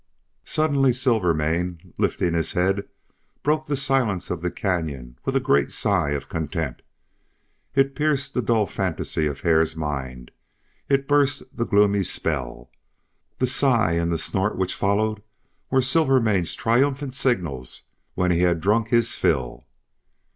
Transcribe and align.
Suddenly 0.45 0.93
Silvermane, 0.93 1.93
lifting 1.99 2.33
his 2.33 2.53
head, 2.53 2.87
broke 3.43 3.67
the 3.67 3.77
silence 3.77 4.31
of 4.31 4.41
the 4.41 4.49
canyon 4.49 5.19
with 5.25 5.35
a 5.35 5.39
great 5.39 5.69
sigh 5.69 6.09
of 6.13 6.27
content. 6.27 6.81
It 7.75 7.93
pierced 7.93 8.33
the 8.33 8.41
dull 8.41 8.65
fantasy 8.65 9.27
of 9.27 9.41
Hare's 9.41 9.75
mind; 9.75 10.31
it 10.89 11.07
burst 11.07 11.43
the 11.55 11.67
gloomy 11.67 12.01
spell. 12.01 12.71
The 13.37 13.45
sigh 13.45 13.91
and 13.93 14.11
the 14.11 14.17
snort 14.17 14.57
which 14.57 14.73
followed 14.73 15.21
were 15.69 15.83
Silvermane's 15.83 16.55
triumphant 16.55 17.13
signals 17.13 17.83
when 18.15 18.31
he 18.31 18.39
had 18.39 18.59
drunk 18.59 18.87
his 18.87 19.13
fill. 19.13 19.67